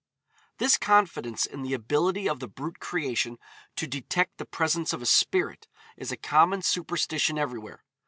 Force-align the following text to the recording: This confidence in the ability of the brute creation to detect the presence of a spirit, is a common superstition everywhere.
This 0.57 0.79
confidence 0.79 1.45
in 1.45 1.61
the 1.61 1.75
ability 1.75 2.27
of 2.27 2.39
the 2.39 2.47
brute 2.47 2.79
creation 2.79 3.37
to 3.75 3.85
detect 3.85 4.39
the 4.39 4.47
presence 4.47 4.93
of 4.93 5.01
a 5.03 5.05
spirit, 5.05 5.67
is 5.95 6.11
a 6.11 6.17
common 6.17 6.63
superstition 6.63 7.37
everywhere. 7.37 7.83